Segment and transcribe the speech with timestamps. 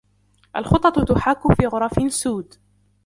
[0.55, 2.53] الخطط تحاك في غرف سود